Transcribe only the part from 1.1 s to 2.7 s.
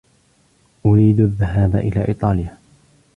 الذهاب إلى إيطاليا.